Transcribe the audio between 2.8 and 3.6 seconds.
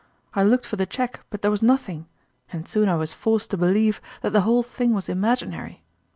I was forced to